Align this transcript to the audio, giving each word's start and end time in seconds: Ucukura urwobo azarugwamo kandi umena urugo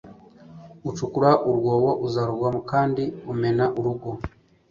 Ucukura 0.89 1.29
urwobo 1.49 1.89
azarugwamo 2.05 2.59
kandi 2.71 3.03
umena 3.31 3.65
urugo 3.79 4.09